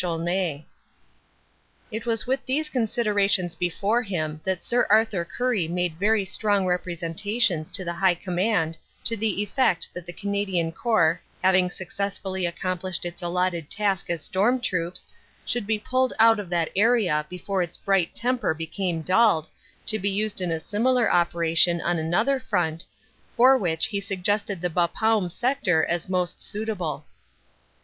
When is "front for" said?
22.39-23.55